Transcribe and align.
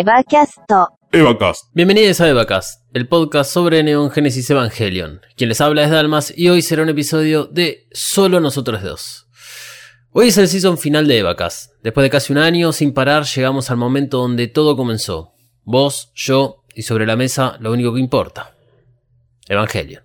Evacast. 0.00 0.58
Evacast. 1.10 1.74
Bienvenidos 1.74 2.20
a 2.20 2.28
Evacast, 2.28 2.84
el 2.94 3.08
podcast 3.08 3.52
sobre 3.52 3.82
Neon 3.82 4.12
Genesis 4.12 4.48
Evangelion. 4.48 5.22
Quien 5.36 5.48
les 5.48 5.60
habla 5.60 5.82
es 5.82 5.90
Dalmas 5.90 6.32
y 6.36 6.48
hoy 6.50 6.62
será 6.62 6.84
un 6.84 6.88
episodio 6.88 7.46
de 7.46 7.88
Solo 7.90 8.38
Nosotros 8.38 8.80
Dos. 8.84 9.26
Hoy 10.12 10.28
es 10.28 10.38
el 10.38 10.46
season 10.46 10.78
final 10.78 11.08
de 11.08 11.18
Evacast. 11.18 11.72
Después 11.82 12.04
de 12.04 12.10
casi 12.10 12.32
un 12.32 12.38
año 12.38 12.70
sin 12.70 12.94
parar, 12.94 13.24
llegamos 13.24 13.72
al 13.72 13.76
momento 13.76 14.18
donde 14.18 14.46
todo 14.46 14.76
comenzó. 14.76 15.32
Vos, 15.64 16.12
yo 16.14 16.62
y 16.76 16.82
sobre 16.82 17.04
la 17.04 17.16
mesa 17.16 17.56
lo 17.58 17.72
único 17.72 17.92
que 17.92 17.98
importa. 17.98 18.54
Evangelion. 19.48 20.04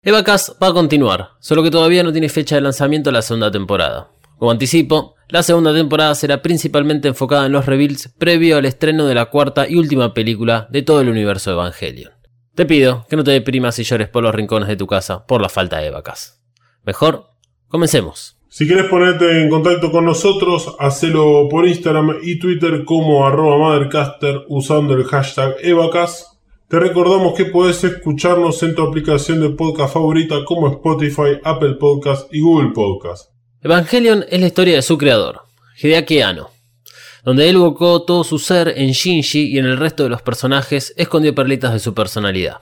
Evacast 0.00 0.52
va 0.62 0.68
a 0.68 0.72
continuar, 0.72 1.32
solo 1.38 1.62
que 1.62 1.70
todavía 1.70 2.02
no 2.02 2.12
tiene 2.12 2.30
fecha 2.30 2.54
de 2.54 2.62
lanzamiento 2.62 3.10
la 3.10 3.20
segunda 3.20 3.50
temporada. 3.50 4.10
Como 4.38 4.52
anticipo, 4.52 5.16
la 5.28 5.42
segunda 5.42 5.74
temporada 5.74 6.14
será 6.14 6.40
principalmente 6.40 7.08
enfocada 7.08 7.46
en 7.46 7.52
los 7.52 7.66
reveals 7.66 8.08
previo 8.18 8.56
al 8.56 8.64
estreno 8.64 9.06
de 9.06 9.14
la 9.14 9.26
cuarta 9.26 9.68
y 9.68 9.76
última 9.76 10.14
película 10.14 10.68
de 10.70 10.82
todo 10.82 11.00
el 11.00 11.08
universo 11.08 11.50
de 11.50 11.56
Evangelion. 11.56 12.12
Te 12.54 12.64
pido 12.64 13.04
que 13.10 13.16
no 13.16 13.24
te 13.24 13.32
deprimas 13.32 13.78
y 13.78 13.84
llores 13.84 14.08
por 14.08 14.22
los 14.22 14.34
rincones 14.34 14.68
de 14.68 14.76
tu 14.76 14.86
casa 14.86 15.26
por 15.26 15.42
la 15.42 15.48
falta 15.48 15.78
de 15.78 15.90
vacas. 15.90 16.40
Mejor, 16.84 17.26
comencemos. 17.68 18.38
Si 18.48 18.66
quieres 18.66 18.86
ponerte 18.86 19.42
en 19.42 19.50
contacto 19.50 19.92
con 19.92 20.06
nosotros, 20.06 20.74
hacelo 20.78 21.48
por 21.50 21.68
Instagram 21.68 22.16
y 22.22 22.38
Twitter 22.38 22.84
como 22.84 23.26
arroba 23.26 23.58
Mothercaster 23.58 24.44
usando 24.48 24.94
el 24.94 25.04
hashtag 25.04 25.56
Evacast. 25.62 26.38
Te 26.68 26.80
recordamos 26.80 27.34
que 27.34 27.44
puedes 27.44 27.84
escucharnos 27.84 28.62
en 28.62 28.74
tu 28.74 28.82
aplicación 28.82 29.40
de 29.40 29.50
podcast 29.50 29.92
favorita 29.92 30.44
como 30.44 30.68
Spotify, 30.68 31.38
Apple 31.44 31.74
Podcast 31.74 32.32
y 32.32 32.40
Google 32.40 32.70
Podcast. 32.74 33.37
Evangelion 33.60 34.24
es 34.30 34.40
la 34.40 34.46
historia 34.46 34.76
de 34.76 34.82
su 34.82 34.96
creador, 34.96 35.40
Hideaki 35.82 36.20
Anno, 36.20 36.50
donde 37.24 37.48
él 37.48 37.56
evocó 37.56 38.02
todo 38.02 38.22
su 38.22 38.38
ser 38.38 38.72
en 38.76 38.92
Shinji 38.92 39.48
y 39.48 39.58
en 39.58 39.66
el 39.66 39.78
resto 39.78 40.04
de 40.04 40.08
los 40.08 40.22
personajes 40.22 40.94
escondió 40.96 41.34
perlitas 41.34 41.72
de 41.72 41.80
su 41.80 41.92
personalidad. 41.92 42.58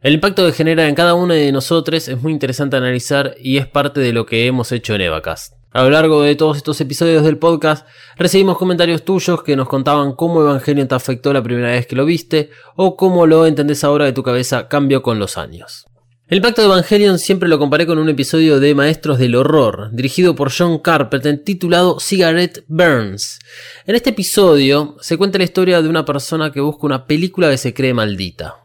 El 0.00 0.14
impacto 0.14 0.46
que 0.46 0.52
genera 0.52 0.88
en 0.88 0.94
cada 0.94 1.12
uno 1.12 1.34
de 1.34 1.52
nosotros 1.52 2.08
es 2.08 2.22
muy 2.22 2.32
interesante 2.32 2.78
analizar 2.78 3.34
y 3.38 3.58
es 3.58 3.66
parte 3.66 4.00
de 4.00 4.14
lo 4.14 4.24
que 4.24 4.46
hemos 4.46 4.72
hecho 4.72 4.94
en 4.94 5.02
Evacast. 5.02 5.52
A 5.70 5.82
lo 5.82 5.90
largo 5.90 6.22
de 6.22 6.34
todos 6.34 6.56
estos 6.56 6.80
episodios 6.80 7.24
del 7.24 7.36
podcast 7.36 7.86
recibimos 8.16 8.56
comentarios 8.56 9.04
tuyos 9.04 9.42
que 9.42 9.54
nos 9.54 9.68
contaban 9.68 10.14
cómo 10.14 10.40
Evangelion 10.40 10.88
te 10.88 10.94
afectó 10.94 11.34
la 11.34 11.42
primera 11.42 11.72
vez 11.72 11.86
que 11.86 11.94
lo 11.94 12.06
viste 12.06 12.48
o 12.74 12.96
cómo 12.96 13.26
lo 13.26 13.44
entendés 13.44 13.84
ahora 13.84 14.06
de 14.06 14.14
tu 14.14 14.22
cabeza 14.22 14.66
cambió 14.66 15.02
con 15.02 15.18
los 15.18 15.36
años. 15.36 15.84
El 16.28 16.42
Pacto 16.42 16.60
de 16.60 16.66
Evangelion 16.66 17.18
siempre 17.18 17.48
lo 17.48 17.58
comparé 17.58 17.86
con 17.86 17.96
un 17.96 18.10
episodio 18.10 18.60
de 18.60 18.74
Maestros 18.74 19.18
del 19.18 19.34
Horror, 19.34 19.88
dirigido 19.92 20.34
por 20.34 20.52
John 20.54 20.78
Carpenter, 20.78 21.42
titulado 21.42 22.00
Cigarette 22.00 22.64
Burns. 22.68 23.38
En 23.86 23.94
este 23.94 24.10
episodio 24.10 24.98
se 25.00 25.16
cuenta 25.16 25.38
la 25.38 25.44
historia 25.44 25.80
de 25.80 25.88
una 25.88 26.04
persona 26.04 26.52
que 26.52 26.60
busca 26.60 26.84
una 26.84 27.06
película 27.06 27.48
que 27.48 27.56
se 27.56 27.72
cree 27.72 27.94
maldita. 27.94 28.56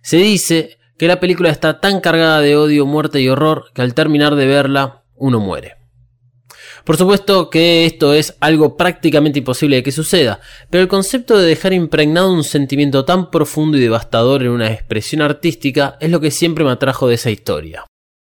Se 0.00 0.16
dice 0.16 0.78
que 0.96 1.08
la 1.08 1.20
película 1.20 1.50
está 1.50 1.78
tan 1.78 2.00
cargada 2.00 2.40
de 2.40 2.56
odio, 2.56 2.86
muerte 2.86 3.20
y 3.20 3.28
horror 3.28 3.66
que 3.74 3.82
al 3.82 3.92
terminar 3.92 4.34
de 4.34 4.46
verla 4.46 5.04
uno 5.14 5.40
muere. 5.40 5.79
Por 6.84 6.96
supuesto 6.96 7.50
que 7.50 7.86
esto 7.86 8.14
es 8.14 8.36
algo 8.40 8.76
prácticamente 8.76 9.40
imposible 9.40 9.76
de 9.76 9.82
que 9.82 9.92
suceda, 9.92 10.40
pero 10.70 10.82
el 10.82 10.88
concepto 10.88 11.38
de 11.38 11.46
dejar 11.46 11.72
impregnado 11.72 12.32
un 12.32 12.44
sentimiento 12.44 13.04
tan 13.04 13.30
profundo 13.30 13.76
y 13.76 13.80
devastador 13.80 14.42
en 14.42 14.50
una 14.50 14.72
expresión 14.72 15.22
artística 15.22 15.96
es 16.00 16.10
lo 16.10 16.20
que 16.20 16.30
siempre 16.30 16.64
me 16.64 16.70
atrajo 16.70 17.08
de 17.08 17.14
esa 17.14 17.30
historia. 17.30 17.84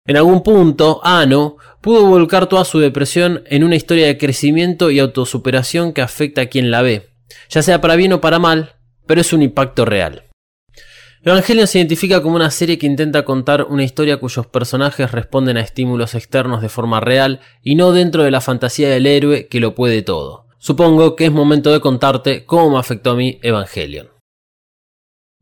En 0.07 0.17
algún 0.17 0.43
punto, 0.45 1.01
Ano 1.03 1.57
pudo 1.81 2.07
volcar 2.07 2.49
toda 2.49 2.65
su 2.65 2.79
depresión 2.79 3.43
en 3.47 3.65
una 3.65 3.75
historia 3.75 4.07
de 4.07 4.19
crecimiento 4.19 4.91
y 4.91 5.01
autosuperación 5.01 5.93
que 5.93 6.03
afecta 6.03 6.43
a 6.43 6.47
quien 6.47 6.71
la 6.71 6.83
ve, 6.83 7.11
ya 7.49 7.63
sea 7.63 7.81
para 7.81 7.97
bien 7.97 8.13
o 8.13 8.21
para 8.21 8.39
mal, 8.39 8.77
pero 9.07 9.21
es 9.21 9.33
un 9.33 9.43
impacto 9.43 9.85
real. 9.85 10.26
Evangelion 11.27 11.67
se 11.67 11.79
identifica 11.79 12.23
como 12.23 12.37
una 12.37 12.53
serie 12.53 12.79
que 12.79 12.87
intenta 12.87 13.25
contar 13.25 13.65
una 13.65 13.83
historia 13.83 14.19
cuyos 14.19 14.47
personajes 14.47 15.11
responden 15.11 15.57
a 15.57 15.61
estímulos 15.61 16.15
externos 16.15 16.63
de 16.63 16.69
forma 16.69 17.01
real 17.01 17.41
y 17.65 17.75
no 17.75 17.91
dentro 17.91 18.23
de 18.23 18.31
la 18.31 18.41
fantasía 18.41 18.89
del 18.91 19.07
héroe 19.07 19.49
que 19.49 19.59
lo 19.59 19.75
puede 19.75 20.03
todo. 20.03 20.47
Supongo 20.59 21.17
que 21.17 21.25
es 21.25 21.33
momento 21.33 21.73
de 21.73 21.81
contarte 21.81 22.47
cómo 22.47 22.71
me 22.71 22.79
afectó 22.79 23.11
a 23.11 23.17
mí 23.17 23.41
Evangelion. 23.43 24.09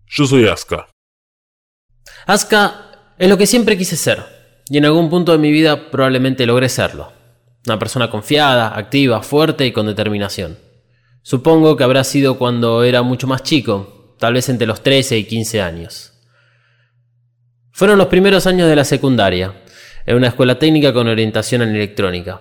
Yo 0.07 0.25
soy 0.25 0.49
Aska. 0.49 0.89
Asuka 2.25 3.13
es 3.19 3.29
lo 3.29 3.37
que 3.37 3.47
siempre 3.47 3.77
quise 3.77 3.99
ser, 3.99 4.25
y 4.71 4.79
en 4.79 4.87
algún 4.87 5.11
punto 5.11 5.33
de 5.33 5.39
mi 5.39 5.51
vida 5.51 5.91
probablemente 5.91 6.47
logré 6.47 6.71
serlo. 6.71 7.13
Una 7.67 7.79
persona 7.79 8.11
confiada, 8.11 8.75
activa, 8.75 9.23
fuerte 9.23 9.67
y 9.67 9.73
con 9.73 9.85
determinación. 9.85 10.59
Supongo 11.21 11.77
que 11.77 11.85
habrá 11.85 12.05
sido 12.05 12.39
cuando 12.39 12.85
era 12.85 13.03
mucho 13.03 13.27
más 13.27 13.43
chico, 13.43 14.04
tal 14.19 14.35
vez 14.35 14.49
entre 14.49 14.67
los 14.67 14.83
13 14.83 15.19
y 15.19 15.25
15 15.25 15.61
años. 15.63 16.13
Fueron 17.73 17.99
los 17.99 18.07
primeros 18.07 18.47
años 18.47 18.69
de 18.69 18.77
la 18.77 18.85
secundaria, 18.85 19.55
en 20.07 20.17
una 20.17 20.29
escuela 20.29 20.59
técnica 20.59 20.93
con 20.93 21.09
orientación 21.09 21.63
en 21.63 21.75
electrónica. 21.75 22.41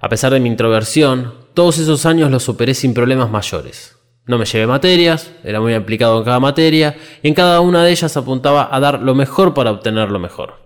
A 0.00 0.08
pesar 0.08 0.32
de 0.32 0.40
mi 0.40 0.48
introversión, 0.48 1.34
todos 1.54 1.78
esos 1.78 2.04
años 2.04 2.30
los 2.30 2.42
superé 2.42 2.74
sin 2.74 2.92
problemas 2.92 3.30
mayores. 3.30 3.96
No 4.26 4.38
me 4.38 4.44
llevé 4.44 4.66
materias, 4.66 5.30
era 5.44 5.60
muy 5.60 5.72
aplicado 5.74 6.18
en 6.18 6.24
cada 6.24 6.40
materia 6.40 6.96
y 7.22 7.28
en 7.28 7.34
cada 7.34 7.60
una 7.60 7.84
de 7.84 7.92
ellas 7.92 8.16
apuntaba 8.16 8.68
a 8.70 8.80
dar 8.80 9.00
lo 9.00 9.14
mejor 9.14 9.54
para 9.54 9.70
obtener 9.70 10.10
lo 10.10 10.18
mejor. 10.18 10.65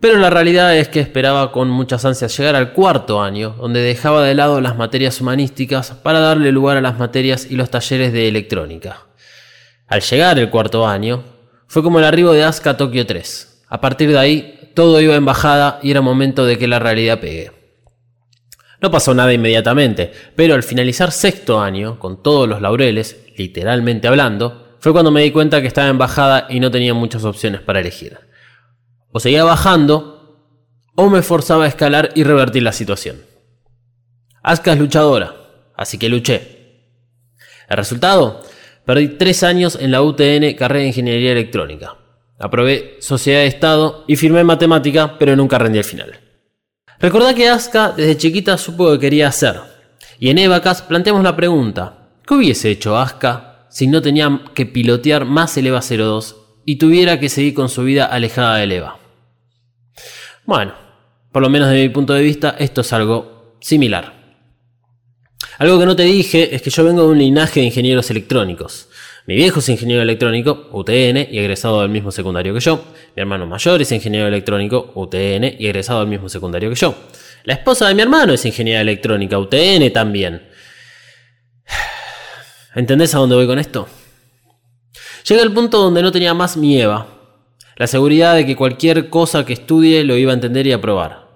Pero 0.00 0.18
la 0.18 0.30
realidad 0.30 0.76
es 0.76 0.88
que 0.88 1.00
esperaba 1.00 1.50
con 1.50 1.68
muchas 1.68 2.04
ansias 2.04 2.36
llegar 2.36 2.54
al 2.54 2.72
cuarto 2.72 3.20
año, 3.20 3.56
donde 3.58 3.80
dejaba 3.80 4.24
de 4.24 4.34
lado 4.34 4.60
las 4.60 4.76
materias 4.76 5.20
humanísticas 5.20 5.90
para 5.90 6.20
darle 6.20 6.52
lugar 6.52 6.76
a 6.76 6.80
las 6.80 6.98
materias 6.98 7.48
y 7.50 7.56
los 7.56 7.70
talleres 7.70 8.12
de 8.12 8.28
electrónica. 8.28 9.06
Al 9.88 10.00
llegar 10.02 10.38
el 10.38 10.50
cuarto 10.50 10.86
año, 10.86 11.24
fue 11.66 11.82
como 11.82 11.98
el 11.98 12.04
arribo 12.04 12.32
de 12.32 12.44
Asuka 12.44 12.70
a 12.70 12.76
Tokio 12.76 13.06
3. 13.06 13.64
A 13.68 13.80
partir 13.80 14.10
de 14.10 14.18
ahí, 14.18 14.70
todo 14.74 15.00
iba 15.00 15.16
en 15.16 15.24
bajada 15.24 15.80
y 15.82 15.90
era 15.90 16.00
momento 16.00 16.46
de 16.46 16.58
que 16.58 16.68
la 16.68 16.78
realidad 16.78 17.18
pegue. 17.18 17.50
No 18.80 18.92
pasó 18.92 19.12
nada 19.14 19.32
inmediatamente, 19.32 20.12
pero 20.36 20.54
al 20.54 20.62
finalizar 20.62 21.10
sexto 21.10 21.60
año, 21.60 21.98
con 21.98 22.22
todos 22.22 22.48
los 22.48 22.62
laureles, 22.62 23.16
literalmente 23.36 24.06
hablando, 24.06 24.76
fue 24.78 24.92
cuando 24.92 25.10
me 25.10 25.22
di 25.22 25.32
cuenta 25.32 25.60
que 25.60 25.66
estaba 25.66 25.88
en 25.88 25.98
bajada 25.98 26.46
y 26.48 26.60
no 26.60 26.70
tenía 26.70 26.94
muchas 26.94 27.24
opciones 27.24 27.60
para 27.60 27.80
elegir. 27.80 28.27
O 29.10 29.20
seguía 29.20 29.44
bajando, 29.44 30.18
o 30.94 31.08
me 31.08 31.22
forzaba 31.22 31.64
a 31.64 31.68
escalar 31.68 32.10
y 32.14 32.24
revertir 32.24 32.62
la 32.62 32.72
situación. 32.72 33.22
Asuka 34.42 34.72
es 34.72 34.78
luchadora, 34.78 35.34
así 35.76 35.98
que 35.98 36.08
luché. 36.08 36.58
El 37.68 37.76
resultado, 37.76 38.40
perdí 38.84 39.08
tres 39.08 39.42
años 39.42 39.78
en 39.80 39.90
la 39.90 40.02
UTN 40.02 40.54
carrera 40.54 40.80
de 40.80 40.88
Ingeniería 40.88 41.32
Electrónica. 41.32 41.96
Aprobé 42.38 42.96
Sociedad 43.00 43.40
de 43.40 43.46
Estado 43.46 44.04
y 44.06 44.16
firmé 44.16 44.44
Matemática, 44.44 45.18
pero 45.18 45.36
nunca 45.36 45.58
rendí 45.58 45.78
el 45.78 45.84
final. 45.84 46.18
Recordá 47.00 47.34
que 47.34 47.48
Asuka 47.48 47.92
desde 47.92 48.16
chiquita 48.16 48.58
supo 48.58 48.90
que 48.92 48.98
quería 48.98 49.28
hacer. 49.28 49.60
Y 50.18 50.30
en 50.30 50.38
Evacas 50.38 50.82
planteamos 50.82 51.22
la 51.22 51.36
pregunta, 51.36 52.08
¿qué 52.26 52.34
hubiese 52.34 52.70
hecho 52.70 52.98
Asuka 52.98 53.66
si 53.70 53.86
no 53.86 54.02
tenía 54.02 54.40
que 54.54 54.66
pilotear 54.66 55.24
más 55.24 55.56
el 55.56 55.68
EVA 55.68 55.80
02 55.80 56.36
y 56.64 56.76
tuviera 56.76 57.20
que 57.20 57.28
seguir 57.28 57.54
con 57.54 57.68
su 57.68 57.84
vida 57.84 58.06
alejada 58.06 58.56
del 58.56 58.72
EVA? 58.72 58.97
Bueno, 60.48 60.72
por 61.30 61.42
lo 61.42 61.50
menos 61.50 61.68
desde 61.68 61.82
mi 61.82 61.90
punto 61.90 62.14
de 62.14 62.22
vista, 62.22 62.56
esto 62.58 62.80
es 62.80 62.90
algo 62.94 63.58
similar. 63.60 64.14
Algo 65.58 65.78
que 65.78 65.84
no 65.84 65.94
te 65.94 66.04
dije 66.04 66.54
es 66.56 66.62
que 66.62 66.70
yo 66.70 66.84
vengo 66.84 67.02
de 67.02 67.08
un 67.08 67.18
linaje 67.18 67.60
de 67.60 67.66
ingenieros 67.66 68.10
electrónicos. 68.10 68.88
Mi 69.26 69.34
viejo 69.34 69.58
es 69.58 69.68
ingeniero 69.68 70.00
electrónico, 70.00 70.70
UTN, 70.72 71.28
y 71.30 71.36
egresado 71.36 71.82
del 71.82 71.90
mismo 71.90 72.10
secundario 72.10 72.54
que 72.54 72.60
yo. 72.60 72.82
Mi 73.14 73.20
hermano 73.20 73.46
mayor 73.46 73.82
es 73.82 73.92
ingeniero 73.92 74.26
electrónico, 74.26 74.90
UTN, 74.94 75.56
y 75.58 75.66
egresado 75.66 76.00
del 76.00 76.08
mismo 76.08 76.30
secundario 76.30 76.70
que 76.70 76.76
yo. 76.76 76.94
La 77.44 77.52
esposa 77.52 77.86
de 77.86 77.94
mi 77.94 78.00
hermano 78.00 78.32
es 78.32 78.42
ingeniera 78.46 78.80
electrónica, 78.80 79.38
UTN 79.38 79.92
también. 79.92 80.48
¿Entendés 82.74 83.14
a 83.14 83.18
dónde 83.18 83.36
voy 83.36 83.46
con 83.46 83.58
esto? 83.58 83.86
Llega 85.28 85.42
el 85.42 85.52
punto 85.52 85.76
donde 85.76 86.00
no 86.00 86.10
tenía 86.10 86.32
más 86.32 86.56
mi 86.56 86.80
Eva. 86.80 87.17
La 87.78 87.86
seguridad 87.86 88.34
de 88.34 88.44
que 88.44 88.56
cualquier 88.56 89.08
cosa 89.08 89.46
que 89.46 89.52
estudie 89.52 90.02
lo 90.02 90.16
iba 90.16 90.32
a 90.32 90.34
entender 90.34 90.66
y 90.66 90.72
aprobar. 90.72 91.28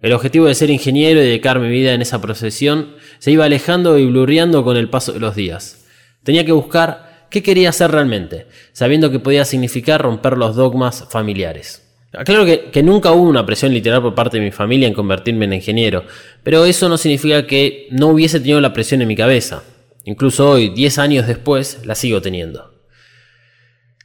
El 0.00 0.14
objetivo 0.14 0.46
de 0.46 0.56
ser 0.56 0.68
ingeniero 0.68 1.20
y 1.20 1.24
dedicar 1.24 1.60
mi 1.60 1.68
vida 1.68 1.94
en 1.94 2.02
esa 2.02 2.20
profesión 2.20 2.96
se 3.20 3.30
iba 3.30 3.44
alejando 3.44 3.96
y 3.96 4.04
blurreando 4.04 4.64
con 4.64 4.76
el 4.76 4.90
paso 4.90 5.12
de 5.12 5.20
los 5.20 5.36
días. 5.36 5.86
Tenía 6.24 6.44
que 6.44 6.50
buscar 6.50 7.28
qué 7.30 7.40
quería 7.40 7.68
hacer 7.68 7.92
realmente, 7.92 8.48
sabiendo 8.72 9.12
que 9.12 9.20
podía 9.20 9.44
significar 9.44 10.02
romper 10.02 10.36
los 10.36 10.56
dogmas 10.56 11.06
familiares. 11.08 11.84
Claro 12.24 12.44
que, 12.44 12.70
que, 12.72 12.82
nunca 12.82 13.12
hubo 13.12 13.28
una 13.28 13.46
presión 13.46 13.72
literal 13.72 14.02
por 14.02 14.14
parte 14.16 14.38
de 14.38 14.44
mi 14.44 14.50
familia 14.50 14.88
en 14.88 14.94
convertirme 14.94 15.44
en 15.44 15.52
ingeniero, 15.52 16.04
pero 16.42 16.64
eso 16.64 16.88
no 16.88 16.98
significa 16.98 17.46
que 17.46 17.86
no 17.92 18.08
hubiese 18.08 18.40
tenido 18.40 18.60
la 18.60 18.72
presión 18.72 19.02
en 19.02 19.08
mi 19.08 19.14
cabeza. 19.14 19.62
Incluso 20.04 20.50
hoy, 20.50 20.70
10 20.70 20.98
años 20.98 21.26
después, 21.28 21.80
la 21.84 21.94
sigo 21.94 22.20
teniendo. 22.20 22.74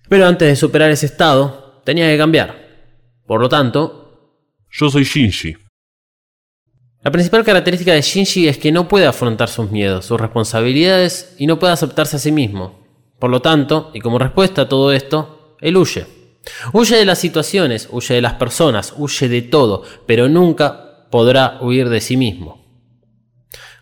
Pero 0.10 0.27
antes 0.27 0.48
de 0.50 0.56
superar 0.57 0.92
ese 0.92 1.06
estado, 1.06 1.70
tenía 1.91 2.09
que 2.09 2.17
cambiar. 2.17 2.55
Por 3.27 3.41
lo 3.41 3.49
tanto... 3.49 3.97
Yo 4.69 4.89
soy 4.89 5.03
Shinji. 5.03 5.57
La 7.03 7.11
principal 7.11 7.43
característica 7.43 7.93
de 7.93 8.01
Shinji 8.01 8.47
es 8.47 8.57
que 8.57 8.71
no 8.71 8.88
puede 8.88 9.05
afrontar 9.05 9.49
sus 9.49 9.69
miedos, 9.71 10.05
sus 10.05 10.17
responsabilidades 10.17 11.35
y 11.38 11.47
no 11.47 11.59
puede 11.59 11.73
aceptarse 11.73 12.15
a 12.15 12.19
sí 12.19 12.31
mismo. 12.31 12.79
Por 13.19 13.29
lo 13.29 13.41
tanto, 13.41 13.91
y 13.93 13.99
como 13.99 14.19
respuesta 14.19 14.61
a 14.61 14.69
todo 14.69 14.93
esto, 14.93 15.57
él 15.59 15.75
huye. 15.75 16.05
Huye 16.71 16.95
de 16.95 17.03
las 17.03 17.19
situaciones, 17.19 17.89
huye 17.91 18.15
de 18.15 18.21
las 18.21 18.35
personas, 18.35 18.93
huye 18.95 19.27
de 19.27 19.41
todo, 19.41 19.83
pero 20.07 20.29
nunca 20.29 21.07
podrá 21.11 21.57
huir 21.59 21.89
de 21.89 21.99
sí 21.99 22.15
mismo. 22.15 22.65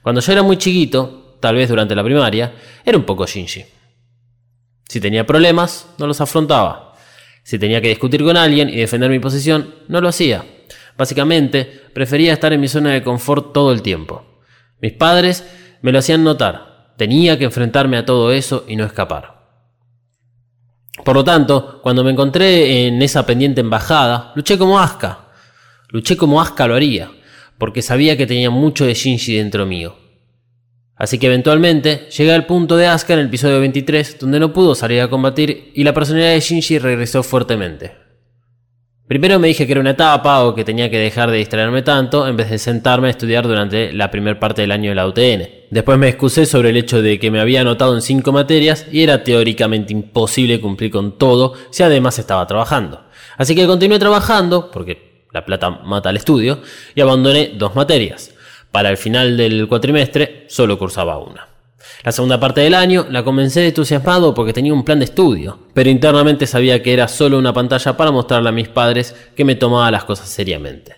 Cuando 0.01 0.21
yo 0.21 0.31
era 0.31 0.41
muy 0.41 0.57
chiquito, 0.57 1.37
tal 1.39 1.57
vez 1.57 1.69
durante 1.69 1.93
la 1.93 2.03
primaria, 2.03 2.55
era 2.83 2.97
un 2.97 3.03
poco 3.03 3.27
Shinji. 3.27 3.65
Si 4.87 4.99
tenía 4.99 5.27
problemas, 5.27 5.85
no 5.99 6.07
los 6.07 6.19
afrontaba. 6.21 6.88
Si 7.49 7.57
tenía 7.57 7.81
que 7.81 7.87
discutir 7.87 8.23
con 8.23 8.37
alguien 8.37 8.69
y 8.69 8.75
defender 8.75 9.09
mi 9.09 9.17
posición, 9.17 9.73
no 9.87 10.01
lo 10.01 10.09
hacía. 10.09 10.45
Básicamente, 10.95 11.65
prefería 11.95 12.31
estar 12.31 12.53
en 12.53 12.61
mi 12.61 12.67
zona 12.67 12.91
de 12.91 13.01
confort 13.01 13.53
todo 13.53 13.71
el 13.71 13.81
tiempo. 13.81 14.43
Mis 14.79 14.93
padres 14.93 15.43
me 15.81 15.91
lo 15.91 15.97
hacían 15.97 16.23
notar. 16.23 16.93
Tenía 16.95 17.39
que 17.39 17.45
enfrentarme 17.45 17.97
a 17.97 18.05
todo 18.05 18.31
eso 18.31 18.65
y 18.67 18.75
no 18.75 18.85
escapar. 18.85 19.49
Por 21.03 21.15
lo 21.15 21.23
tanto, 21.23 21.79
cuando 21.81 22.03
me 22.03 22.11
encontré 22.11 22.85
en 22.85 23.01
esa 23.01 23.25
pendiente 23.25 23.61
embajada, 23.61 24.31
luché 24.35 24.55
como 24.59 24.79
Asuka. 24.79 25.29
Luché 25.87 26.17
como 26.17 26.39
Asuka 26.39 26.67
lo 26.67 26.75
haría, 26.75 27.09
porque 27.57 27.81
sabía 27.81 28.15
que 28.15 28.27
tenía 28.27 28.51
mucho 28.51 28.85
de 28.85 28.93
Shinji 28.93 29.37
dentro 29.37 29.65
mío. 29.65 29.95
Así 30.99 31.17
que 31.17 31.27
eventualmente 31.27 32.09
llegué 32.15 32.33
al 32.33 32.45
punto 32.45 32.75
de 32.75 32.85
Asuka 32.85 33.13
en 33.13 33.19
el 33.19 33.27
episodio 33.27 33.61
23, 33.61 34.19
donde 34.19 34.39
no 34.39 34.51
pudo 34.51 34.75
salir 34.75 34.99
a 34.99 35.09
combatir 35.09 35.71
y 35.73 35.85
la 35.85 35.93
personalidad 35.93 36.33
de 36.33 36.41
Shinji 36.41 36.77
regresó 36.77 37.23
fuertemente. 37.23 37.93
Primero 39.07 39.39
me 39.39 39.47
dije 39.47 39.65
que 39.65 39.71
era 39.71 39.81
una 39.81 39.91
etapa 39.91 40.43
o 40.43 40.53
que 40.53 40.65
tenía 40.65 40.91
que 40.91 40.99
dejar 40.99 41.31
de 41.31 41.37
distraerme 41.37 41.83
tanto 41.83 42.27
en 42.27 42.35
vez 42.35 42.49
de 42.49 42.59
sentarme 42.59 43.07
a 43.07 43.11
estudiar 43.11 43.47
durante 43.47 43.93
la 43.93 44.11
primera 44.11 44.39
parte 44.39 44.61
del 44.61 44.73
año 44.73 44.91
de 44.91 44.95
la 44.95 45.07
UTN. 45.07 45.49
Después 45.71 45.97
me 45.97 46.09
excusé 46.09 46.45
sobre 46.45 46.71
el 46.71 46.77
hecho 46.77 47.01
de 47.01 47.17
que 47.17 47.31
me 47.31 47.39
había 47.39 47.61
anotado 47.61 47.95
en 47.95 48.01
cinco 48.01 48.33
materias 48.33 48.85
y 48.91 49.01
era 49.01 49.23
teóricamente 49.23 49.93
imposible 49.93 50.59
cumplir 50.59 50.91
con 50.91 51.17
todo 51.17 51.53
si 51.71 51.81
además 51.81 52.19
estaba 52.19 52.45
trabajando. 52.45 53.05
Así 53.37 53.55
que 53.55 53.65
continué 53.65 53.99
trabajando, 53.99 54.69
porque 54.69 55.25
la 55.31 55.45
plata 55.45 55.69
mata 55.69 56.09
al 56.09 56.17
estudio, 56.17 56.59
y 56.93 56.99
abandoné 56.99 57.53
dos 57.57 57.73
materias. 57.73 58.35
Para 58.71 58.89
el 58.89 58.97
final 58.97 59.35
del 59.35 59.67
cuatrimestre 59.67 60.45
solo 60.47 60.77
cursaba 60.77 61.17
una. 61.17 61.47
La 62.03 62.11
segunda 62.11 62.39
parte 62.39 62.61
del 62.61 62.75
año 62.75 63.07
la 63.09 63.23
comencé 63.23 63.67
entusiasmado 63.67 64.33
porque 64.33 64.53
tenía 64.53 64.73
un 64.73 64.85
plan 64.85 64.99
de 64.99 65.05
estudio, 65.05 65.59
pero 65.73 65.89
internamente 65.89 66.47
sabía 66.47 66.81
que 66.81 66.93
era 66.93 67.07
solo 67.07 67.37
una 67.37 67.53
pantalla 67.53 67.97
para 67.97 68.11
mostrarle 68.11 68.49
a 68.49 68.53
mis 68.53 68.69
padres 68.69 69.15
que 69.35 69.43
me 69.43 69.55
tomaba 69.55 69.91
las 69.91 70.05
cosas 70.05 70.29
seriamente. 70.29 70.95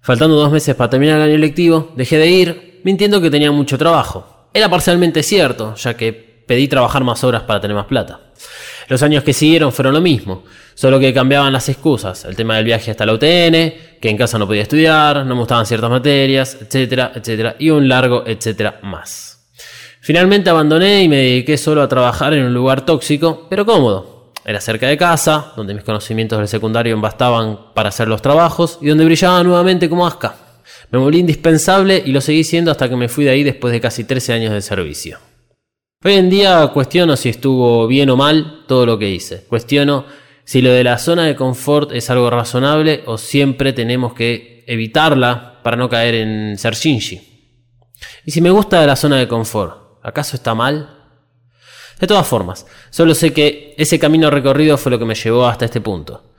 Faltando 0.00 0.36
dos 0.36 0.50
meses 0.50 0.74
para 0.74 0.90
terminar 0.90 1.16
el 1.16 1.30
año 1.30 1.38
lectivo, 1.38 1.92
dejé 1.96 2.16
de 2.16 2.28
ir, 2.28 2.80
mintiendo 2.84 3.20
que 3.20 3.30
tenía 3.30 3.52
mucho 3.52 3.76
trabajo. 3.76 4.48
Era 4.54 4.70
parcialmente 4.70 5.22
cierto, 5.22 5.74
ya 5.74 5.94
que 5.96 6.12
pedí 6.12 6.68
trabajar 6.68 7.04
más 7.04 7.22
horas 7.24 7.42
para 7.42 7.60
tener 7.60 7.76
más 7.76 7.86
plata. 7.86 8.20
Los 8.88 9.02
años 9.02 9.22
que 9.22 9.34
siguieron 9.34 9.70
fueron 9.70 9.92
lo 9.92 10.00
mismo, 10.00 10.44
solo 10.74 10.98
que 10.98 11.12
cambiaban 11.12 11.52
las 11.52 11.68
excusas, 11.68 12.24
el 12.24 12.34
tema 12.34 12.56
del 12.56 12.64
viaje 12.64 12.90
hasta 12.90 13.04
la 13.04 13.12
UTN, 13.12 14.00
que 14.00 14.08
en 14.08 14.16
casa 14.16 14.38
no 14.38 14.46
podía 14.46 14.62
estudiar, 14.62 15.26
no 15.26 15.34
me 15.34 15.40
gustaban 15.40 15.66
ciertas 15.66 15.90
materias, 15.90 16.56
etcétera, 16.58 17.12
etcétera, 17.14 17.56
y 17.58 17.68
un 17.68 17.86
largo 17.86 18.24
etcétera 18.26 18.80
más. 18.82 19.50
Finalmente 20.00 20.48
abandoné 20.48 21.02
y 21.02 21.08
me 21.08 21.16
dediqué 21.16 21.58
solo 21.58 21.82
a 21.82 21.88
trabajar 21.88 22.32
en 22.32 22.44
un 22.44 22.54
lugar 22.54 22.86
tóxico, 22.86 23.46
pero 23.50 23.66
cómodo. 23.66 24.32
Era 24.42 24.58
cerca 24.62 24.86
de 24.86 24.96
casa, 24.96 25.52
donde 25.54 25.74
mis 25.74 25.84
conocimientos 25.84 26.38
del 26.38 26.48
secundario 26.48 26.98
bastaban 26.98 27.74
para 27.74 27.90
hacer 27.90 28.08
los 28.08 28.22
trabajos 28.22 28.78
y 28.80 28.86
donde 28.86 29.04
brillaba 29.04 29.42
nuevamente 29.42 29.90
como 29.90 30.06
asca. 30.06 30.36
Me 30.90 30.98
volví 30.98 31.18
indispensable 31.18 32.02
y 32.06 32.12
lo 32.12 32.22
seguí 32.22 32.42
siendo 32.42 32.70
hasta 32.70 32.88
que 32.88 32.96
me 32.96 33.10
fui 33.10 33.24
de 33.24 33.30
ahí 33.32 33.42
después 33.42 33.70
de 33.70 33.82
casi 33.82 34.04
13 34.04 34.32
años 34.32 34.54
de 34.54 34.62
servicio. 34.62 35.18
Hoy 36.04 36.14
en 36.14 36.30
día 36.30 36.68
cuestiono 36.68 37.16
si 37.16 37.28
estuvo 37.28 37.86
bien 37.88 38.08
o 38.10 38.16
mal 38.16 38.64
todo 38.68 38.86
lo 38.86 38.98
que 38.98 39.10
hice. 39.10 39.44
Cuestiono 39.46 40.06
si 40.44 40.62
lo 40.62 40.70
de 40.70 40.84
la 40.84 40.96
zona 40.96 41.24
de 41.24 41.34
confort 41.34 41.90
es 41.92 42.08
algo 42.08 42.30
razonable 42.30 43.02
o 43.06 43.18
siempre 43.18 43.72
tenemos 43.72 44.14
que 44.14 44.64
evitarla 44.68 45.60
para 45.64 45.76
no 45.76 45.88
caer 45.88 46.14
en 46.14 46.56
ser 46.56 46.74
Shinji. 46.74 47.20
Y 48.24 48.30
si 48.30 48.40
me 48.40 48.50
gusta 48.50 48.80
de 48.80 48.86
la 48.86 48.94
zona 48.94 49.16
de 49.16 49.26
confort, 49.26 49.88
¿Acaso 50.02 50.36
está 50.36 50.54
mal? 50.54 50.88
De 52.00 52.06
todas 52.06 52.26
formas, 52.26 52.66
solo 52.90 53.14
sé 53.14 53.32
que 53.32 53.74
ese 53.76 53.98
camino 53.98 54.30
recorrido 54.30 54.78
fue 54.78 54.92
lo 54.92 54.98
que 54.98 55.04
me 55.04 55.16
llevó 55.16 55.46
hasta 55.46 55.64
este 55.64 55.80
punto. 55.80 56.32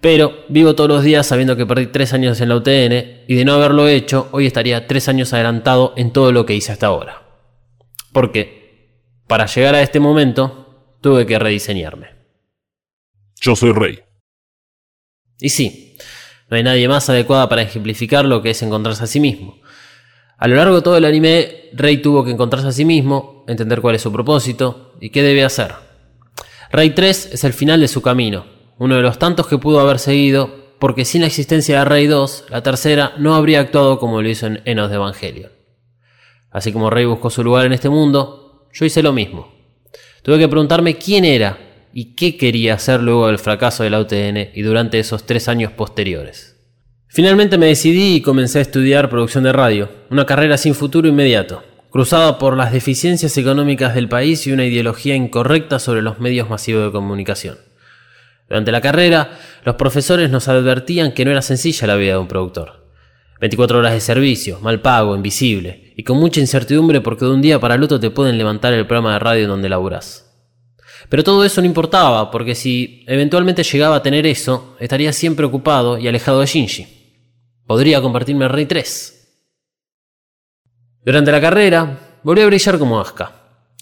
Pero 0.00 0.44
vivo 0.48 0.74
todos 0.74 0.90
los 0.90 1.02
días 1.02 1.26
sabiendo 1.26 1.56
que 1.56 1.66
perdí 1.66 1.86
tres 1.86 2.12
años 2.12 2.40
en 2.40 2.50
la 2.50 2.56
UTN 2.56 3.24
y 3.26 3.34
de 3.34 3.44
no 3.44 3.54
haberlo 3.54 3.88
hecho, 3.88 4.28
hoy 4.32 4.46
estaría 4.46 4.86
tres 4.86 5.08
años 5.08 5.32
adelantado 5.32 5.94
en 5.96 6.12
todo 6.12 6.30
lo 6.30 6.44
que 6.44 6.54
hice 6.54 6.72
hasta 6.72 6.86
ahora. 6.86 7.22
Porque, 8.12 8.57
para 9.28 9.46
llegar 9.46 9.74
a 9.74 9.82
este 9.82 10.00
momento, 10.00 10.96
tuve 11.00 11.26
que 11.26 11.38
rediseñarme. 11.38 12.08
Yo 13.40 13.54
soy 13.54 13.72
rey. 13.72 14.00
Y 15.38 15.50
sí, 15.50 15.96
no 16.50 16.56
hay 16.56 16.62
nadie 16.62 16.88
más 16.88 17.08
adecuada 17.08 17.48
para 17.48 17.62
ejemplificar 17.62 18.24
lo 18.24 18.42
que 18.42 18.50
es 18.50 18.62
encontrarse 18.62 19.04
a 19.04 19.06
sí 19.06 19.20
mismo. 19.20 19.60
A 20.38 20.48
lo 20.48 20.56
largo 20.56 20.76
de 20.76 20.82
todo 20.82 20.96
el 20.96 21.04
anime, 21.04 21.70
Rey 21.72 21.98
tuvo 21.98 22.24
que 22.24 22.30
encontrarse 22.30 22.68
a 22.68 22.72
sí 22.72 22.84
mismo, 22.84 23.44
entender 23.48 23.80
cuál 23.80 23.96
es 23.96 24.02
su 24.02 24.12
propósito 24.12 24.94
y 25.00 25.10
qué 25.10 25.22
debe 25.22 25.44
hacer. 25.44 25.74
Rey 26.70 26.90
3 26.90 27.30
es 27.32 27.44
el 27.44 27.52
final 27.52 27.80
de 27.80 27.88
su 27.88 28.02
camino, 28.02 28.46
uno 28.78 28.96
de 28.96 29.02
los 29.02 29.18
tantos 29.18 29.46
que 29.46 29.58
pudo 29.58 29.80
haber 29.80 29.98
seguido, 29.98 30.74
porque 30.78 31.04
sin 31.04 31.22
la 31.22 31.26
existencia 31.26 31.80
de 31.80 31.84
Rey 31.84 32.06
2, 32.06 32.46
la 32.50 32.62
tercera 32.62 33.14
no 33.18 33.34
habría 33.34 33.60
actuado 33.60 33.98
como 33.98 34.22
lo 34.22 34.28
hizo 34.28 34.46
en 34.46 34.62
Enos 34.64 34.90
de 34.90 34.96
Evangelion. 34.96 35.50
Así 36.50 36.72
como 36.72 36.88
Rey 36.88 37.04
buscó 37.04 37.30
su 37.30 37.42
lugar 37.42 37.66
en 37.66 37.72
este 37.72 37.88
mundo, 37.88 38.37
yo 38.72 38.84
hice 38.84 39.02
lo 39.02 39.12
mismo. 39.12 39.52
Tuve 40.22 40.38
que 40.38 40.48
preguntarme 40.48 40.96
quién 40.96 41.24
era 41.24 41.58
y 41.92 42.14
qué 42.14 42.36
quería 42.36 42.74
hacer 42.74 43.02
luego 43.02 43.26
del 43.26 43.38
fracaso 43.38 43.82
de 43.82 43.90
la 43.90 44.00
UTN 44.00 44.50
y 44.54 44.62
durante 44.62 44.98
esos 44.98 45.24
tres 45.24 45.48
años 45.48 45.72
posteriores. 45.72 46.56
Finalmente 47.08 47.56
me 47.58 47.66
decidí 47.66 48.16
y 48.16 48.20
comencé 48.20 48.58
a 48.58 48.62
estudiar 48.62 49.08
producción 49.08 49.44
de 49.44 49.52
radio, 49.52 49.88
una 50.10 50.26
carrera 50.26 50.58
sin 50.58 50.74
futuro 50.74 51.08
inmediato, 51.08 51.64
cruzada 51.90 52.38
por 52.38 52.56
las 52.56 52.72
deficiencias 52.72 53.36
económicas 53.38 53.94
del 53.94 54.08
país 54.08 54.46
y 54.46 54.52
una 54.52 54.66
ideología 54.66 55.16
incorrecta 55.16 55.78
sobre 55.78 56.02
los 56.02 56.20
medios 56.20 56.50
masivos 56.50 56.84
de 56.84 56.92
comunicación. 56.92 57.58
Durante 58.48 58.72
la 58.72 58.80
carrera, 58.80 59.38
los 59.64 59.76
profesores 59.76 60.30
nos 60.30 60.48
advertían 60.48 61.12
que 61.12 61.24
no 61.24 61.30
era 61.30 61.42
sencilla 61.42 61.86
la 61.86 61.96
vida 61.96 62.12
de 62.12 62.18
un 62.18 62.28
productor. 62.28 62.87
24 63.40 63.78
horas 63.78 63.92
de 63.92 64.00
servicio, 64.00 64.58
mal 64.60 64.80
pago, 64.80 65.14
invisible, 65.14 65.92
y 65.96 66.02
con 66.02 66.18
mucha 66.18 66.40
incertidumbre 66.40 67.00
porque 67.00 67.24
de 67.24 67.30
un 67.30 67.42
día 67.42 67.60
para 67.60 67.76
el 67.76 67.82
otro 67.82 68.00
te 68.00 68.10
pueden 68.10 68.38
levantar 68.38 68.72
el 68.72 68.86
programa 68.86 69.12
de 69.12 69.18
radio 69.20 69.48
donde 69.48 69.68
laburas. 69.68 70.24
Pero 71.08 71.24
todo 71.24 71.44
eso 71.44 71.60
no 71.60 71.66
importaba, 71.66 72.30
porque 72.30 72.54
si 72.54 73.04
eventualmente 73.06 73.62
llegaba 73.62 73.96
a 73.96 74.02
tener 74.02 74.26
eso, 74.26 74.76
estaría 74.80 75.12
siempre 75.12 75.46
ocupado 75.46 75.98
y 75.98 76.08
alejado 76.08 76.40
de 76.40 76.46
Shinji. 76.46 76.86
Podría 77.66 78.00
convertirme 78.00 78.44
en 78.46 78.50
Rey 78.50 78.66
3. 78.66 79.14
Durante 81.04 81.32
la 81.32 81.40
carrera, 81.40 82.18
volví 82.22 82.42
a 82.42 82.46
brillar 82.46 82.78
como 82.78 83.00
Asuka. 83.00 83.32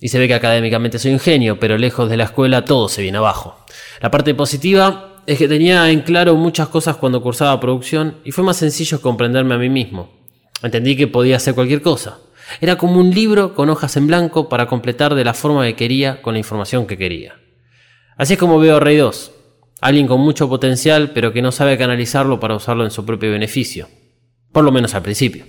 Y 0.01 0.09
se 0.09 0.19
ve 0.19 0.29
que 0.29 0.35
académicamente 0.35 0.99
soy 0.99 1.13
un 1.13 1.19
genio, 1.19 1.59
pero 1.59 1.79
lejos 1.79 2.11
de 2.11 2.19
la 2.19 2.25
escuela 2.25 2.65
todo 2.65 2.89
se 2.89 3.03
viene 3.03 3.19
abajo. 3.19 3.65
La 4.01 4.11
parte 4.11 4.35
positiva 4.35 5.16
es 5.27 5.39
que 5.39 5.49
tenía 5.49 5.91
en 5.91 6.03
claro 6.03 6.37
muchas 6.37 6.69
cosas 6.69 6.97
cuando 6.97 7.21
cursaba 7.21 7.59
producción 7.59 8.19
y 8.25 8.31
fue 8.31 8.45
más 8.45 8.59
sencillo 8.59 9.01
comprenderme 9.01 9.55
a 9.55 9.59
mí 9.59 9.69
mismo. 9.69 10.11
Entendí 10.63 10.97
que 10.97 11.09
podía 11.09 11.37
hacer 11.37 11.55
cualquier 11.55 11.83
cosa. 11.83 12.19
Era 12.61 12.79
como 12.79 13.01
un 13.01 13.11
libro 13.11 13.55
con 13.55 13.69
hojas 13.69 13.97
en 13.97 14.07
blanco 14.07 14.49
para 14.49 14.67
completar 14.67 15.15
de 15.15 15.25
la 15.25 15.35
forma 15.35 15.65
que 15.65 15.75
quería 15.75 16.23
con 16.23 16.35
la 16.35 16.39
información 16.39 16.87
que 16.87 16.97
quería. 16.97 17.35
Así 18.17 18.35
es 18.35 18.39
como 18.39 18.59
veo 18.59 18.79
Rey 18.79 18.97
2. 18.97 19.33
Alguien 19.81 20.07
con 20.07 20.21
mucho 20.21 20.49
potencial, 20.49 21.11
pero 21.13 21.33
que 21.33 21.43
no 21.43 21.53
sabe 21.53 21.77
canalizarlo 21.77 22.41
para 22.41 22.55
usarlo 22.55 22.85
en 22.85 22.91
su 22.91 23.05
propio 23.05 23.31
beneficio. 23.31 23.89
Por 24.53 24.65
lo 24.65 24.73
menos 24.73 24.95
al 24.95 25.03
principio. 25.03 25.45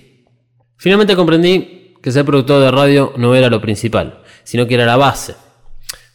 Finalmente 0.76 1.16
comprendí 1.16 1.94
que 2.02 2.10
ser 2.10 2.24
productor 2.24 2.62
de 2.62 2.70
radio 2.70 3.12
no 3.16 3.34
era 3.34 3.48
lo 3.48 3.60
principal, 3.60 4.22
sino 4.44 4.66
que 4.66 4.74
era 4.74 4.86
la 4.86 4.96
base, 4.96 5.34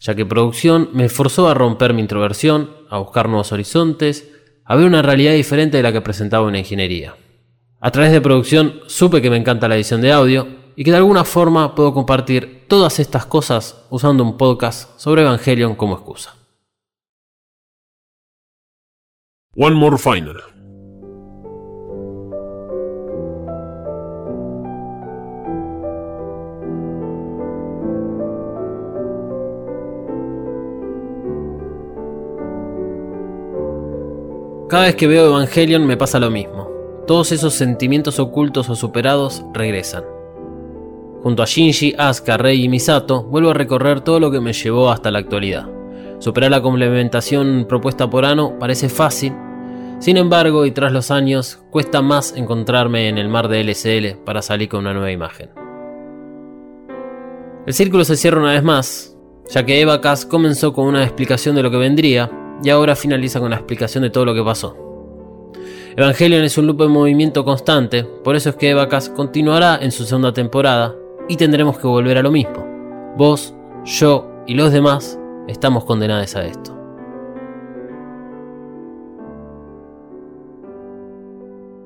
ya 0.03 0.15
que 0.15 0.25
producción 0.25 0.89
me 0.91 1.07
forzó 1.07 1.47
a 1.47 1.53
romper 1.53 1.93
mi 1.93 2.01
introversión, 2.01 2.71
a 2.89 2.97
buscar 2.97 3.29
nuevos 3.29 3.53
horizontes, 3.53 4.29
a 4.65 4.75
ver 4.75 4.85
una 4.85 5.01
realidad 5.01 5.31
diferente 5.31 5.77
de 5.77 5.83
la 5.83 5.93
que 5.93 6.01
presentaba 6.01 6.45
una 6.45 6.59
ingeniería. 6.59 7.15
A 7.79 7.89
través 7.89 8.11
de 8.11 8.19
producción 8.19 8.81
supe 8.87 9.21
que 9.21 9.29
me 9.29 9.37
encanta 9.37 9.69
la 9.69 9.75
edición 9.75 10.01
de 10.01 10.11
audio 10.11 10.45
y 10.75 10.83
que 10.83 10.91
de 10.91 10.97
alguna 10.97 11.23
forma 11.23 11.73
puedo 11.73 11.93
compartir 11.93 12.65
todas 12.67 12.99
estas 12.99 13.25
cosas 13.25 13.85
usando 13.89 14.25
un 14.25 14.37
podcast 14.37 14.99
sobre 14.99 15.21
Evangelion 15.21 15.75
como 15.75 15.95
excusa. 15.95 16.35
One 19.55 19.75
More 19.75 19.97
Final. 19.97 20.52
Cada 34.73 34.85
vez 34.85 34.95
que 34.95 35.05
veo 35.05 35.27
Evangelion 35.27 35.85
me 35.85 35.97
pasa 35.97 36.19
lo 36.19 36.31
mismo. 36.31 36.67
todos 37.05 37.31
esos 37.31 37.53
sentimientos 37.53 38.17
ocultos 38.17 38.69
o 38.69 38.75
superados 38.75 39.45
regresan. 39.53 40.03
Junto 41.21 41.43
a 41.43 41.45
Shinji, 41.45 41.93
Asuka, 41.95 42.37
Rei 42.37 42.63
y 42.63 42.69
Misato, 42.69 43.21
vuelvo 43.21 43.51
a 43.51 43.53
recorrer 43.53 44.01
todo 44.01 44.19
lo 44.19 44.31
que 44.31 44.39
me 44.39 44.51
llevó 44.51 44.89
hasta 44.89 45.11
la 45.11 45.19
actualidad. 45.19 45.69
Superar 46.17 46.49
la 46.49 46.63
complementación 46.63 47.67
propuesta 47.69 48.09
por 48.09 48.25
Ano 48.25 48.57
parece 48.57 48.89
fácil, 48.89 49.33
sin 49.99 50.17
embargo, 50.17 50.65
y 50.65 50.71
tras 50.71 50.91
los 50.91 51.11
años, 51.11 51.63
cuesta 51.69 52.01
más 52.01 52.33
encontrarme 52.35 53.09
en 53.09 53.19
el 53.19 53.29
mar 53.29 53.49
de 53.49 53.63
LSL 53.63 54.23
para 54.25 54.41
salir 54.41 54.69
con 54.69 54.79
una 54.79 54.93
nueva 54.93 55.11
imagen. 55.11 55.51
El 57.67 57.75
círculo 57.75 58.05
se 58.05 58.15
cierra 58.15 58.41
una 58.41 58.53
vez 58.53 58.63
más, 58.63 59.15
ya 59.51 59.63
que 59.67 59.79
Eva 59.79 60.01
Cass 60.01 60.25
comenzó 60.25 60.73
con 60.73 60.87
una 60.87 61.03
explicación 61.03 61.55
de 61.55 61.61
lo 61.61 61.69
que 61.69 61.77
vendría 61.77 62.39
y 62.63 62.69
ahora 62.69 62.95
finaliza 62.95 63.39
con 63.39 63.51
la 63.51 63.57
explicación 63.57 64.03
de 64.03 64.09
todo 64.09 64.25
lo 64.25 64.33
que 64.33 64.43
pasó. 64.43 64.77
Evangelion 65.95 66.43
es 66.43 66.57
un 66.57 66.65
loop 66.65 66.81
de 66.81 66.87
movimiento 66.87 67.45
constante, 67.45 68.03
por 68.03 68.35
eso 68.35 68.49
es 68.49 68.55
que 68.55 68.69
Eva 68.69 68.89
Cass 68.89 69.09
continuará 69.09 69.77
en 69.81 69.91
su 69.91 70.05
segunda 70.05 70.33
temporada 70.33 70.95
y 71.27 71.37
tendremos 71.37 71.77
que 71.77 71.87
volver 71.87 72.17
a 72.17 72.23
lo 72.23 72.31
mismo. 72.31 72.65
Vos, 73.15 73.53
yo 73.85 74.27
y 74.47 74.55
los 74.55 74.71
demás 74.71 75.19
estamos 75.47 75.85
condenados 75.85 76.35
a 76.35 76.45
esto. 76.45 76.75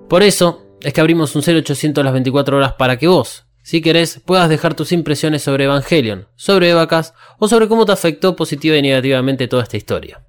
Por 0.08 0.24
eso 0.24 0.62
es 0.80 0.94
que 0.94 1.02
abrimos 1.02 1.36
un 1.36 1.42
0800 1.42 2.04
las 2.04 2.14
24 2.14 2.58
horas 2.58 2.74
para 2.74 2.98
que 2.98 3.08
vos, 3.08 3.46
si 3.62 3.82
querés, 3.82 4.22
puedas 4.24 4.48
dejar 4.48 4.74
tus 4.74 4.94
impresiones 4.94 5.42
sobre 5.42 5.66
Evangelion, 5.66 6.28
sobre 6.38 6.70
Evacas 6.70 7.14
o 7.40 7.50
sobre 7.50 7.68
cómo 7.68 7.86
te 7.86 7.92
afectó 7.92 8.38
positiva 8.38 8.78
y 8.78 8.82
negativamente 8.82 9.50
toda 9.50 9.64
esta 9.64 9.76
historia. 9.76 10.27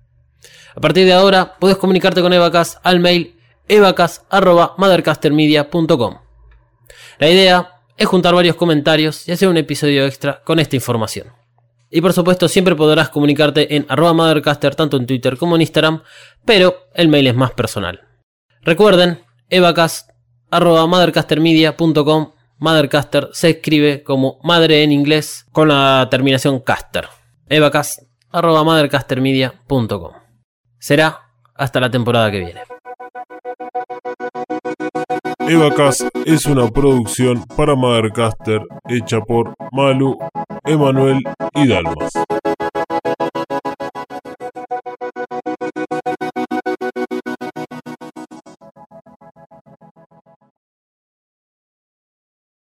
A 0.78 0.80
partir 0.80 1.04
de 1.06 1.12
ahora, 1.12 1.56
puedes 1.58 1.76
comunicarte 1.76 2.22
con 2.22 2.32
Evacas 2.32 2.78
al 2.84 3.00
mail 3.00 3.34
evacas.mothercastermedia.com. 3.66 6.18
La 7.18 7.28
idea 7.28 7.80
es 7.96 8.06
juntar 8.06 8.32
varios 8.32 8.54
comentarios 8.54 9.26
y 9.26 9.32
hacer 9.32 9.48
un 9.48 9.56
episodio 9.56 10.06
extra 10.06 10.40
con 10.44 10.60
esta 10.60 10.76
información. 10.76 11.32
Y 11.90 12.00
por 12.00 12.12
supuesto, 12.12 12.46
siempre 12.46 12.76
podrás 12.76 13.08
comunicarte 13.08 13.74
en 13.74 13.86
arroba 13.88 14.12
mothercaster 14.12 14.76
tanto 14.76 14.98
en 14.98 15.06
Twitter 15.06 15.36
como 15.36 15.56
en 15.56 15.62
Instagram, 15.62 16.04
pero 16.44 16.76
el 16.94 17.08
mail 17.08 17.26
es 17.26 17.34
más 17.34 17.50
personal. 17.50 18.02
Recuerden, 18.62 19.18
evacas.mothercastermedia.com 19.50 22.34
Mothercaster 22.58 23.30
se 23.32 23.50
escribe 23.50 24.04
como 24.04 24.38
madre 24.44 24.84
en 24.84 24.92
inglés 24.92 25.44
con 25.50 25.70
la 25.70 26.06
terminación 26.08 26.60
caster. 26.60 27.08
evacas.mothercastermedia.com 27.48 30.27
Será 30.78 31.30
hasta 31.54 31.80
la 31.80 31.90
temporada 31.90 32.30
que 32.30 32.40
viene. 32.40 32.60
Evacas 35.48 36.04
es 36.26 36.46
una 36.46 36.68
producción 36.68 37.44
para 37.56 37.74
Mothercaster 37.74 38.60
hecha 38.88 39.20
por 39.20 39.54
Malu, 39.72 40.18
Emanuel 40.64 41.22
y 41.54 41.66
Dalmas. 41.66 42.12